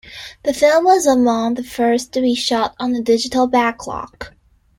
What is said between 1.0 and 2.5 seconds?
among the first to be